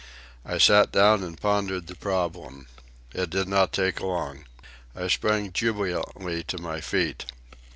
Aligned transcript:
I 0.43 0.57
sat 0.57 0.91
down 0.91 1.21
and 1.23 1.39
pondered 1.39 1.85
the 1.85 1.93
problem. 1.93 2.65
It 3.13 3.29
did 3.29 3.47
not 3.47 3.71
take 3.71 3.99
long. 4.01 4.45
I 4.95 5.07
sprang 5.09 5.51
jubilantly 5.53 6.41
to 6.45 6.57
my 6.57 6.81
feet. 6.81 7.25